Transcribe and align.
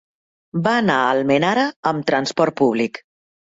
Va 0.67 0.73
anar 0.77 0.95
a 1.03 1.11
Almenara 1.19 1.67
amb 1.93 2.11
transport 2.11 2.61
públic. 2.67 3.03